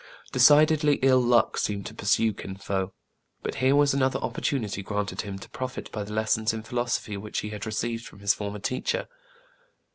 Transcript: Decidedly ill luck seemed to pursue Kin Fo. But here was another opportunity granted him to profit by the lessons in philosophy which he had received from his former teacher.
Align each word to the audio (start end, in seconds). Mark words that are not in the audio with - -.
Decidedly 0.31 0.95
ill 1.03 1.21
luck 1.21 1.59
seemed 1.59 1.85
to 1.85 1.93
pursue 1.93 2.33
Kin 2.33 2.55
Fo. 2.55 2.91
But 3.43 3.53
here 3.61 3.75
was 3.75 3.93
another 3.93 4.17
opportunity 4.17 4.81
granted 4.81 5.21
him 5.21 5.37
to 5.37 5.49
profit 5.51 5.91
by 5.91 6.01
the 6.01 6.11
lessons 6.13 6.53
in 6.53 6.63
philosophy 6.63 7.17
which 7.17 7.41
he 7.41 7.49
had 7.51 7.67
received 7.67 8.07
from 8.07 8.17
his 8.17 8.33
former 8.33 8.57
teacher. 8.57 9.07